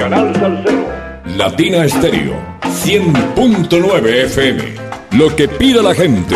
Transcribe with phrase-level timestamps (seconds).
[0.00, 0.88] Canal Salcero.
[1.36, 2.32] Latina Estéreo.
[2.62, 4.62] 100.9 FM.
[5.10, 6.34] Lo que pida la gente.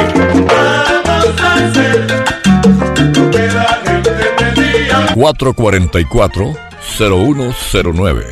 [5.14, 6.54] 444
[6.98, 8.26] 0109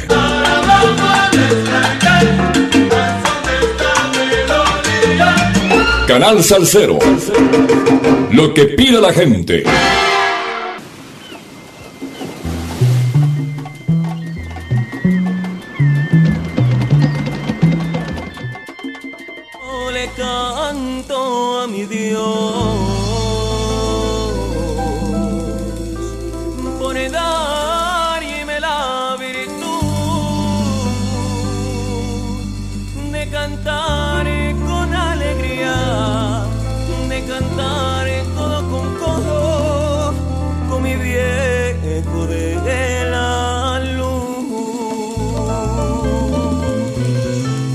[6.06, 6.98] Canal Salcero.
[8.32, 9.64] Lo que pida la gente.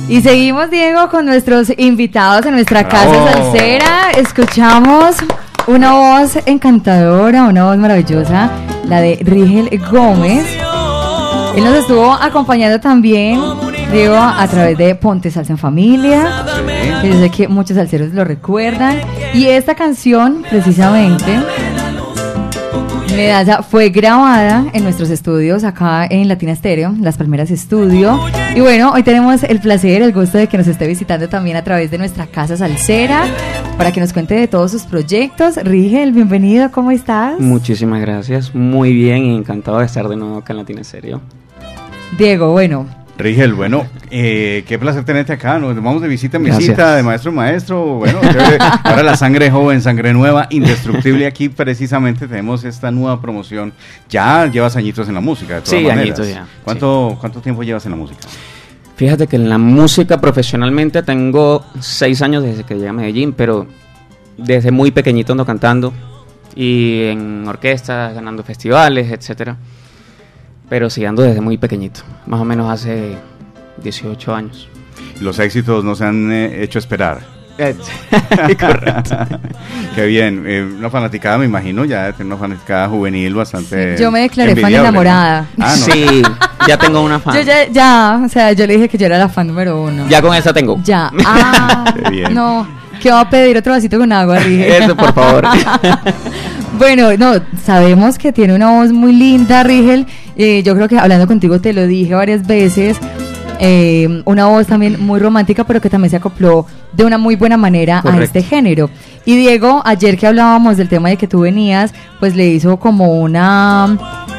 [0.09, 4.11] Y seguimos, Diego, con nuestros invitados en nuestra casa salsera.
[4.17, 5.17] Escuchamos
[5.67, 8.49] una voz encantadora, una voz maravillosa,
[8.85, 10.45] la de Rigel Gómez.
[11.57, 13.41] Él nos estuvo acompañando también,
[13.91, 16.45] Diego, a través de Ponte Salsa en Familia.
[17.01, 19.01] que Yo sé que muchos salseros lo recuerdan.
[19.33, 21.37] Y esta canción, precisamente,
[23.17, 28.19] Medalla fue grabada en nuestros estudios acá en Latina Estéreo, Las Palmeras Estudio.
[28.55, 31.63] Y bueno, hoy tenemos el placer, el gusto de que nos esté visitando también a
[31.63, 33.23] través de nuestra casa salsera
[33.75, 35.55] para que nos cuente de todos sus proyectos.
[35.55, 37.39] Rigel, bienvenido, ¿cómo estás?
[37.39, 41.19] Muchísimas gracias, muy bien y encantado de estar de nuevo acá en Latina Serio.
[42.19, 42.85] Diego, bueno,
[43.17, 45.57] Rigel, bueno, eh, qué placer tenerte acá.
[45.57, 46.67] Nos vamos de visita en Gracias.
[46.67, 47.83] visita, de maestro en maestro.
[47.95, 48.19] Bueno,
[48.83, 51.25] ahora la sangre joven, sangre nueva, indestructible.
[51.25, 53.73] Aquí precisamente tenemos esta nueva promoción.
[54.09, 56.01] Ya llevas añitos en la música, de todas Sí, maneras.
[56.19, 58.19] añitos ya, ¿Cuánto, ¿Cuánto tiempo llevas en la música?
[58.95, 63.65] Fíjate que en la música profesionalmente tengo seis años desde que llegué a Medellín, pero
[64.37, 65.91] desde muy pequeñito ando cantando
[66.55, 69.57] y en orquestas, ganando festivales, etcétera.
[70.69, 73.15] Pero sí ando desde muy pequeñito, más o menos hace
[73.83, 74.67] 18 años.
[75.21, 77.37] Los éxitos nos han eh, hecho esperar.
[78.59, 79.17] Correcto.
[79.95, 80.43] Qué bien.
[80.45, 83.95] Eh, una fanaticada, me imagino, ya tiene una fanaticada juvenil bastante.
[83.97, 85.47] yo me declaré fan enamorada.
[85.59, 85.85] Ah, no.
[85.85, 86.21] Sí,
[86.67, 87.35] ya tengo una fan.
[87.35, 90.07] Yo ya, ya, o sea, yo le dije que yo era la fan número uno.
[90.07, 90.79] Ya con esa tengo.
[90.83, 91.11] Ya.
[91.25, 92.33] Ah, Qué bien.
[92.33, 92.67] no.
[93.01, 94.83] ¿Qué va a pedir otro vasito con agua, Rigel?
[94.83, 95.45] Eso, por favor.
[96.77, 100.05] Bueno, no, sabemos que tiene una voz muy linda, Rigel.
[100.35, 102.97] Eh, yo creo que hablando contigo te lo dije varias veces.
[103.59, 107.57] Eh, una voz también muy romántica, pero que también se acopló de una muy buena
[107.57, 108.89] manera a este género.
[109.25, 113.19] Y Diego, ayer que hablábamos del tema de que tú venías, pues le hizo como
[113.19, 113.97] una...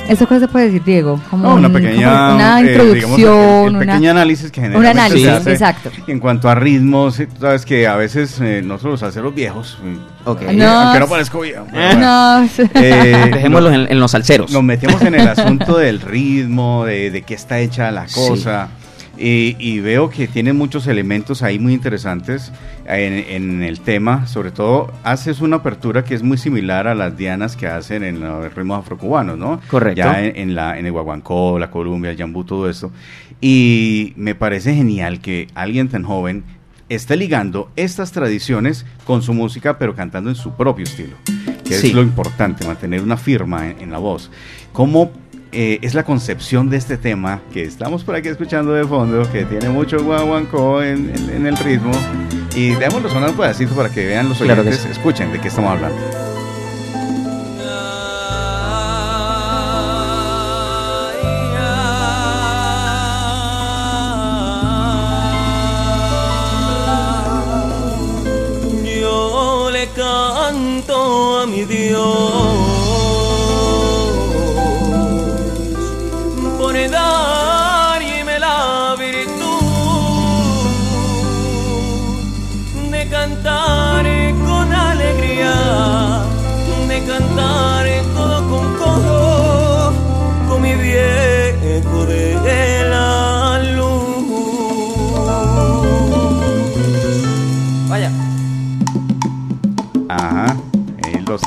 [0.09, 1.21] ¿Esto qué se puede decir, Diego?
[1.29, 3.35] Como No, una un- pequeña como una eh, digamos, introducción.
[3.35, 5.91] el, el una- pequeño análisis que un generalmente análisis, se hace exacto.
[6.07, 9.79] en cuanto a ritmos, tú sabes que a veces eh, nosotros los salseros viejos,
[10.31, 10.43] Ok.
[10.43, 12.45] eh, No, aunque no parezco viejo, No,
[12.75, 14.51] eh, Dejémoslos en, en los salseros.
[14.51, 18.15] nos metemos en el asunto del ritmo, de, de qué está hecha la Sí.
[18.29, 18.69] cosa.
[19.21, 22.53] Y, y veo que tiene muchos elementos ahí muy interesantes
[22.87, 24.29] en, en el tema.
[24.29, 28.21] Sobre todo, haces una apertura que es muy similar a las dianas que hacen en
[28.21, 29.61] los ritmos afrocubanos, ¿no?
[29.69, 29.97] Correcto.
[29.97, 32.93] Ya en, en la, en el guaguancó, la columbia, el yambú, todo esto.
[33.41, 36.45] Y me parece genial que alguien tan joven
[36.89, 41.17] esté ligando estas tradiciones con su música, pero cantando en su propio estilo.
[41.65, 41.89] Que Sí.
[41.89, 44.31] es lo importante, mantener una firma en, en la voz.
[44.73, 45.11] ¿Cómo
[45.53, 49.45] eh, es la concepción de este tema que estamos por aquí escuchando de fondo, que
[49.47, 51.93] tiene mucho guaguancó en, en- en el ritmo?
[52.55, 54.89] Y démoslo sonar un pedacito para que vean los Claro oyentes, sí.
[54.91, 55.97] escuchen de qué estamos hablando.
[70.91, 72.03] A mi Dios.
[76.59, 79.63] Por darme la virtud
[82.91, 84.05] de cantar
[84.47, 86.23] con alegría,
[86.89, 87.78] de cantar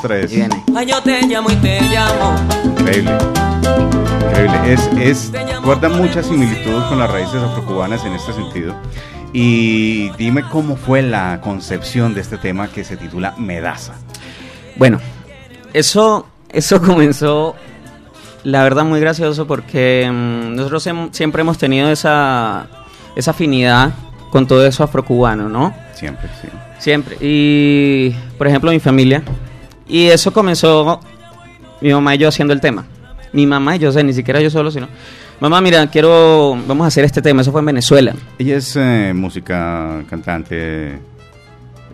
[0.02, 0.30] tres.
[0.30, 0.64] Ahí viene.
[0.76, 2.34] Ay, yo te llamo y te llamo.
[2.78, 3.16] Increíble.
[4.28, 4.72] Increíble.
[4.72, 5.32] Es, es,
[5.64, 8.74] guarda mucha similitud con las raíces afrocubanas en este sentido.
[9.32, 13.94] Y dime cómo fue la concepción de este tema que se titula Medaza.
[14.76, 14.98] Bueno,
[15.72, 17.54] eso, eso comenzó
[18.44, 22.66] la verdad muy gracioso porque mm, nosotros hem- siempre hemos tenido esa,
[23.16, 23.92] esa afinidad
[24.30, 25.74] con todo eso afrocubano, ¿no?
[25.94, 26.48] Siempre, sí.
[26.78, 27.16] Siempre.
[27.20, 29.22] Y, por ejemplo, mi familia.
[29.92, 31.00] Y eso comenzó
[31.82, 32.86] mi mamá y yo haciendo el tema.
[33.34, 34.88] Mi mamá y yo, o sea, ni siquiera yo solo, sino...
[35.38, 36.56] Mamá, mira, quiero...
[36.66, 37.42] Vamos a hacer este tema.
[37.42, 38.14] Eso fue en Venezuela.
[38.38, 40.98] Ella es eh, música, cantante.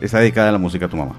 [0.00, 1.16] Está dedicada a la música tu mamá.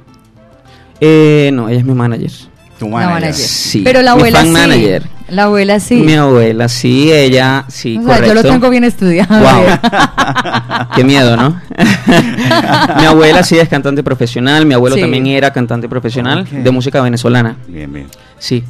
[1.01, 2.31] Eh, no, ella es mi manager.
[2.79, 3.13] Tu La manager.
[3.13, 3.35] manager.
[3.35, 4.51] Sí, Pero la mi abuela fan sí.
[4.53, 5.03] manager.
[5.29, 5.95] La abuela sí.
[5.95, 9.37] Mi abuela, sí, ella, sí, o sea, yo lo tengo bien estudiado.
[9.37, 9.65] Wow.
[10.95, 11.61] Qué miedo, ¿no?
[12.97, 15.01] mi abuela sí es cantante profesional, mi abuelo Sí.
[15.01, 17.57] también era cantante profesional de música venezolana.
[17.67, 18.07] Bien, bien.
[18.39, 18.63] Sí.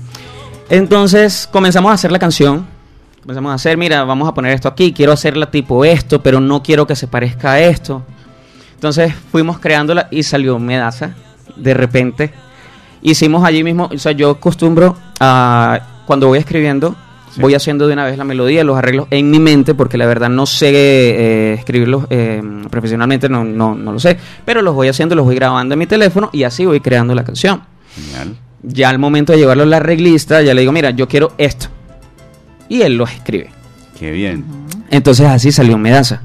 [0.69, 2.67] Entonces comenzamos a hacer la canción.
[3.21, 6.63] Comenzamos a hacer, mira, vamos a poner esto aquí, quiero hacerla tipo esto, pero no
[6.63, 8.03] quiero que se parezca a esto.
[8.73, 11.11] Entonces fuimos creándola y salió Medaza
[11.55, 12.31] de repente.
[13.01, 16.95] Hicimos allí mismo, o sea, yo acostumbro a cuando voy escribiendo,
[17.33, 17.41] Sí.
[17.41, 20.29] voy haciendo de una vez la melodía, los arreglos en mi mente, porque la verdad
[20.29, 22.41] no sé eh, escribirlos eh,
[22.71, 25.85] profesionalmente, no, no, no lo sé, pero los voy haciendo, los voy grabando en mi
[25.85, 27.61] teléfono y así voy creando la canción
[27.95, 28.35] Genial.
[28.63, 31.67] ya al momento de llevarlo a la arreglista, ya le digo, mira, yo quiero esto.
[32.67, 33.51] Y él lo escribe.
[33.99, 34.43] Qué bien.
[34.89, 36.21] Entonces así salió Medaza.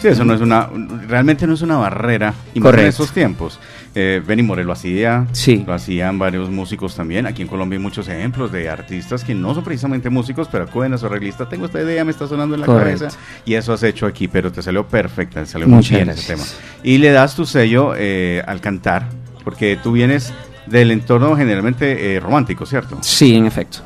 [0.00, 0.68] Sí, eso no es una,
[1.08, 2.34] realmente no es una barrera.
[2.54, 3.58] En esos tiempos.
[3.94, 5.64] Eh, Benny Morel lo hacía, Sí.
[5.66, 7.26] lo hacían varios músicos también.
[7.26, 10.92] Aquí en Colombia hay muchos ejemplos de artistas que no son precisamente músicos, pero acuden
[10.94, 11.48] a su arreglista.
[11.48, 13.00] Tengo esta idea, me está sonando en la Correcto.
[13.00, 13.18] cabeza.
[13.44, 16.24] Y eso has hecho aquí, pero te salió perfecta, te salió muy bien gracias.
[16.24, 16.44] ese tema.
[16.84, 19.08] Y le das tu sello eh, al cantar,
[19.42, 20.32] porque tú vienes
[20.66, 22.98] del entorno generalmente eh, romántico, ¿cierto?
[23.00, 23.80] Sí, en efecto.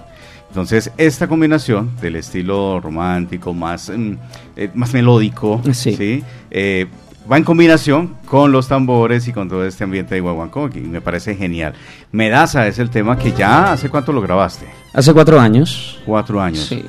[0.49, 4.13] Entonces, esta combinación del estilo romántico, más, mm,
[4.57, 6.23] eh, más melódico, Sí.
[6.51, 6.87] Eh,
[7.31, 11.01] va en combinación con los tambores y con todo este ambiente de Guaguancó, y me
[11.01, 11.75] parece genial.
[12.13, 14.67] Medaza es el tema que ya, ¿hace cuánto lo grabaste?
[14.93, 16.01] Hace cuatro años.
[16.05, 16.67] Cuatro años.
[16.67, 16.85] Sí.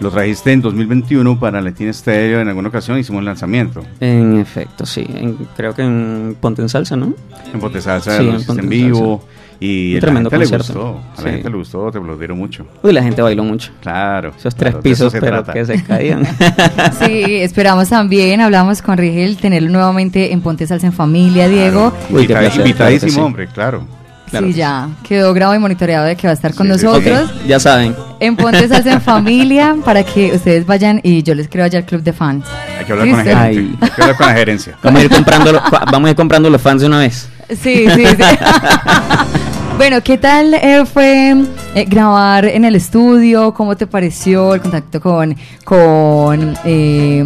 [0.00, 3.82] Lo trajiste en 2021 para Latina Stereo, en alguna ocasión hicimos el lanzamiento.
[3.98, 5.04] En efecto, sí.
[5.08, 7.14] En- creo que en Ponte en Salsa, ¿no?
[7.52, 9.24] En Ponte Salsa, Sí, lo en Ponte en en vivo.
[9.60, 10.80] Y Un a la tremendo gente le concierto.
[10.92, 10.98] gustó.
[10.98, 11.34] A la Sí.
[11.34, 12.66] gente le gustó, te aplaudieron mucho.
[12.82, 13.72] Uy, la gente bailó mucho.
[13.80, 14.32] Claro.
[14.38, 15.52] Esos tres claro, pisos, se pero trata.
[15.52, 16.24] que se caían.
[17.04, 21.92] Sí, esperamos también, hablamos con Rigel, tenerlo nuevamente en Ponte Salsa en Familia, Diego.
[22.10, 23.20] Uy, qué Invita- placer, invitadísimo, claro sí.
[23.26, 23.82] hombre, claro.
[24.30, 26.78] Claro sí, ya quedó grabado y monitoreado de que va a estar con Sí, sí,
[26.80, 26.84] sí.
[26.86, 27.30] nosotros.
[27.46, 27.94] Ya saben.
[28.20, 31.84] En Ponte Salsa en Familia para que ustedes vayan y yo les creo allá al
[31.86, 32.44] club de fans.
[32.78, 33.42] Hay que hablar con la.
[33.44, 33.56] Hay
[33.94, 34.76] que hablar con la gerencia.
[34.82, 37.28] Vamos a ir comprando, lo- vamos a ir comprando los fans de una vez.
[37.48, 38.16] Sí, sí, sí.
[39.78, 41.34] bueno, ¿qué tal eh, fue
[41.74, 43.54] eh, grabar en el estudio?
[43.54, 47.24] ¿Cómo te pareció el contacto con, con, eh,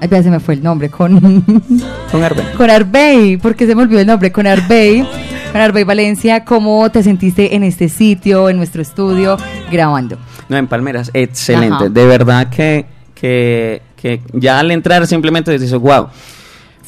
[0.00, 1.18] ay, se me fue el nombre, con,
[2.12, 2.46] Con Arben.
[2.56, 5.06] con Arbey, porque se me olvidó el nombre, con Arbey,
[5.52, 9.36] con Arbey Valencia, ¿cómo te sentiste en este sitio, en nuestro estudio,
[9.70, 10.18] grabando?
[10.48, 11.74] No, en Palmeras, excelente.
[11.74, 11.88] Ajá.
[11.88, 16.08] De verdad que, que, que ya al entrar simplemente dices, wow.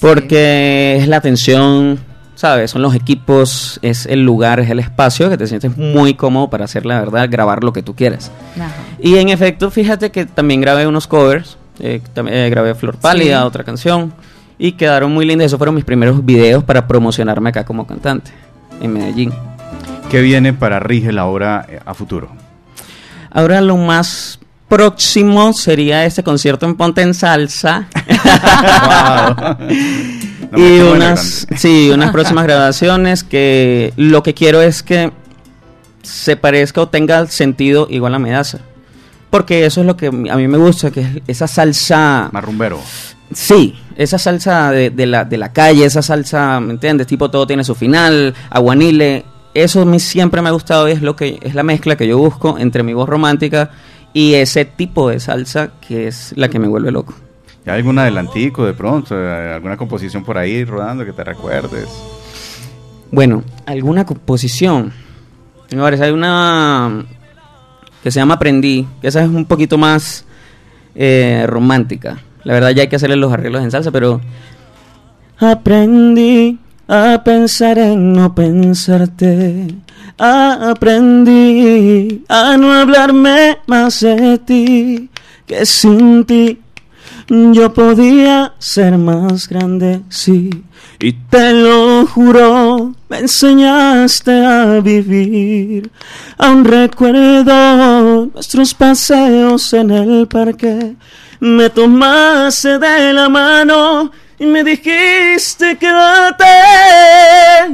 [0.01, 1.99] Porque es la atención,
[2.35, 2.71] ¿sabes?
[2.71, 6.67] Son los equipos, es el lugar, es el espacio que te sientes muy cómodo para
[6.67, 8.31] hacer la verdad, grabar lo que tú quieras.
[8.57, 8.71] Ajá.
[9.01, 11.57] Y en efecto, fíjate que también grabé unos covers.
[11.81, 13.47] eh, también, eh, grabé Flor Pálida, Sí.
[13.47, 14.13] otra canción.
[14.61, 15.47] Y quedaron muy lindas.
[15.47, 18.33] Esos fueron mis primeros videos para promocionarme acá como cantante
[18.81, 19.33] en Medellín.
[20.11, 22.31] ¿Qué viene para Rigel ahora eh, a futuro?
[23.31, 24.39] Ahora lo más
[24.69, 27.89] próximo sería este concierto en Ponte en Salsa.
[30.51, 35.13] No, y unas, sí, unas próximas grabaciones que lo que quiero es que
[36.03, 38.59] se parezca o tenga sentido igual a Medaza.
[39.31, 42.31] Porque eso es lo que a mí me gusta, que es esa salsa...
[42.33, 42.81] Más rumbero.
[43.33, 47.07] Sí, esa salsa de, de la, de la calle, esa salsa, ¿me entiendes?
[47.07, 49.25] Tipo todo tiene su final, aguanile.
[49.55, 52.07] Eso a mí siempre me ha gustado y es lo que es la mezcla que
[52.07, 53.71] yo busco entre mi voz romántica
[54.13, 57.15] y ese tipo de salsa que es la que me vuelve loco.
[57.67, 59.15] ¿Ya hay algún adelantico de pronto?
[59.17, 61.89] ¿Alguna composición por ahí rodando que te recuerdes?
[63.11, 64.93] Bueno, alguna composición.
[65.71, 66.01] Varias.
[66.01, 67.05] Hay una
[68.03, 70.25] que se llama Aprendí, que esa es un poquito más
[70.95, 72.19] eh, romántica.
[72.45, 74.21] La verdad ya hay que hacerle los arreglos en salsa, pero...
[75.39, 79.69] Aprendí a pensar en no pensarte.
[80.19, 80.85] Aprendí
[82.29, 85.11] a no hablarme más de ti
[85.47, 86.59] que sin ti
[87.29, 90.51] yo podía ser más grande, sí.
[90.99, 95.91] Y te lo juro, me enseñaste a vivir.
[96.39, 100.97] Aún recuerdo nuestros paseos en el parque.
[101.41, 106.45] Me tomaste de la mano y me dijiste quédate.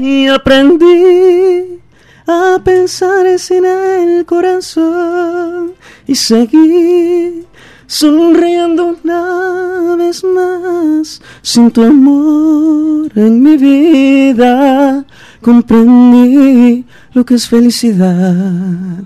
[0.00, 1.80] Y aprendí
[2.26, 5.74] a pensar sin el corazón
[6.06, 7.46] y seguir
[7.86, 15.04] sonriendo una vez más sin tu amor en mi vida
[15.42, 19.04] comprendí lo que es felicidad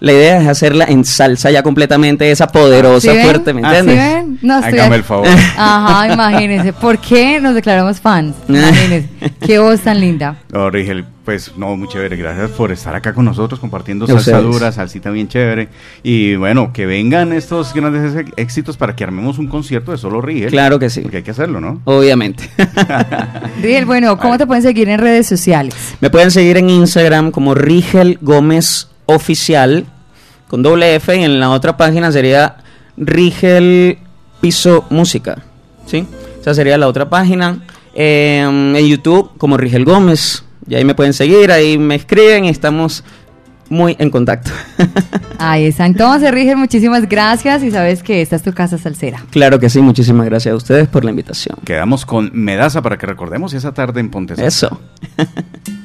[0.00, 3.96] la idea es hacerla en salsa ya completamente esa poderosa, ¿Sí fuerte, ¿me ¿Sí entiendes?
[3.96, 4.38] ven?
[4.42, 5.26] No, estoy- Hágame el favor.
[5.56, 6.72] Ajá, imagínense.
[6.72, 8.36] ¿Por qué nos declaramos fans?
[8.48, 9.08] Imagínense.
[9.44, 10.36] Qué voz tan linda.
[10.52, 12.16] No, Rigel, pues no, muy chévere.
[12.16, 14.42] Gracias por estar acá con nosotros compartiendo salsa ustedes.
[14.54, 15.68] dura, salsita bien chévere.
[16.02, 20.50] Y bueno, que vengan estos grandes éxitos para que armemos un concierto de solo Rigel.
[20.50, 21.80] Claro que sí, Porque hay que hacerlo, ¿no?
[21.84, 22.48] obviamente.
[23.62, 24.38] Riel, bueno, ¿cómo Vale.
[24.38, 25.74] te pueden seguir en redes sociales?
[26.00, 29.86] Me pueden seguir en Instagram como Rigel Gómez Oficial
[30.48, 32.56] con doble F y en la otra página sería
[32.96, 33.98] Rigel
[34.40, 35.42] Piso Música.
[35.86, 36.06] ¿Sí?
[36.40, 37.60] Esa sería la otra página.
[37.94, 40.44] Eh, en YouTube como Rigel Gómez.
[40.66, 43.02] Y ahí me pueden seguir, ahí me escriben y estamos
[43.70, 44.50] muy en contacto.
[45.38, 45.86] Ahí está.
[45.86, 49.24] Entonces, Rigel, muchísimas gracias y sabes que esta es tu casa salsera.
[49.30, 51.58] claro que sí, muchísimas gracias a ustedes por la invitación.
[51.64, 54.34] Quedamos con Medaza para que recordemos esa tarde en Ponte.
[54.44, 54.80] Eso.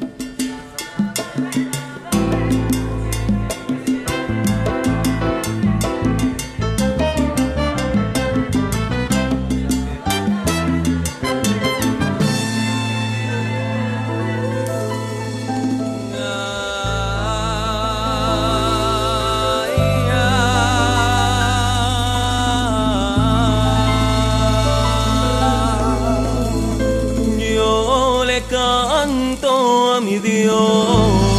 [30.20, 31.33] Dios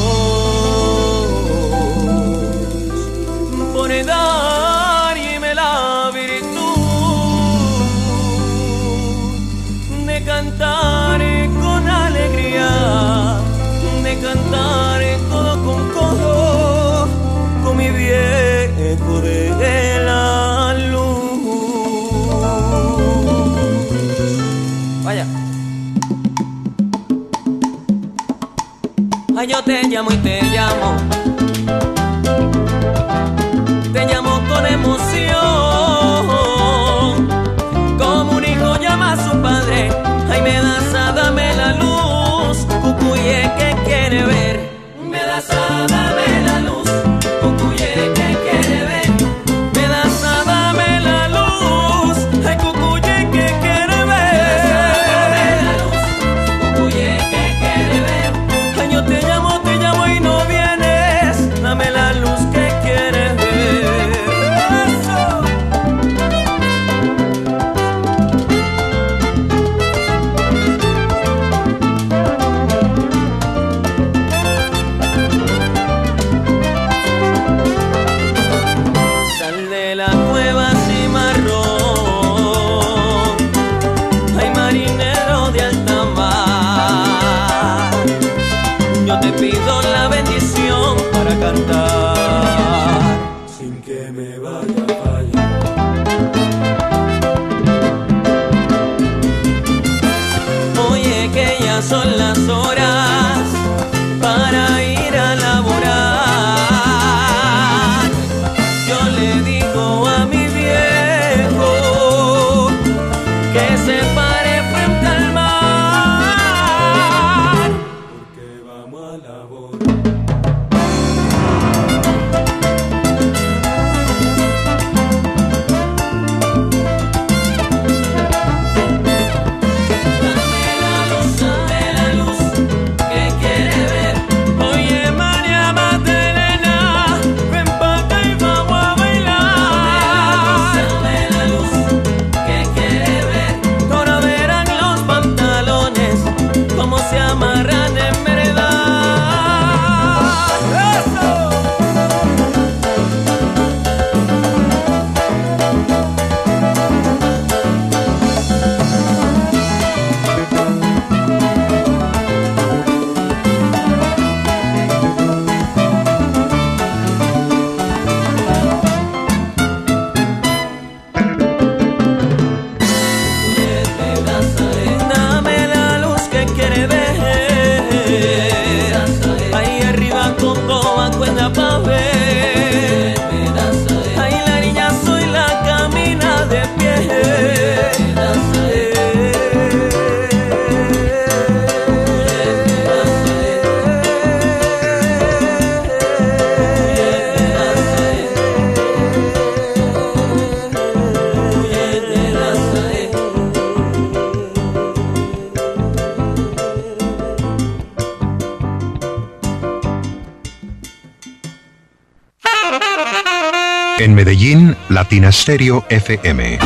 [214.94, 216.60] Latina Stereo FM.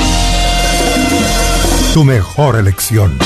[1.94, 3.16] Tu mejor elección.